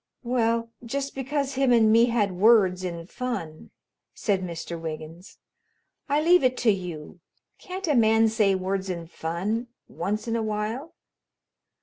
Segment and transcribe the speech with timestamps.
[0.23, 3.69] "Well, just because him and me had words in fun,"
[4.15, 4.81] said Mr.
[4.81, 5.37] Wiggins,
[6.09, 7.19] "I leave it to you,
[7.59, 10.95] can't a man say words in fun once in a while?"